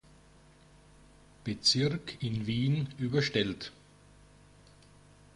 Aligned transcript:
Bezirk 1.43 2.17
in 2.23 2.43
Wien 2.47 2.91
überstellt. 2.97 3.71